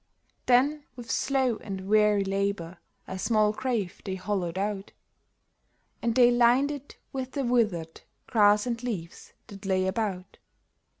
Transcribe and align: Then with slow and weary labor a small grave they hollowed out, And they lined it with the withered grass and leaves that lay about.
Then 0.47 0.85
with 0.95 1.11
slow 1.11 1.57
and 1.57 1.81
weary 1.87 2.23
labor 2.23 2.79
a 3.07 3.19
small 3.19 3.51
grave 3.51 4.01
they 4.03 4.15
hollowed 4.15 4.57
out, 4.57 4.93
And 6.01 6.15
they 6.15 6.31
lined 6.31 6.71
it 6.71 6.97
with 7.13 7.33
the 7.33 7.43
withered 7.45 8.01
grass 8.25 8.65
and 8.65 8.81
leaves 8.81 9.33
that 9.45 9.63
lay 9.63 9.85
about. 9.85 10.39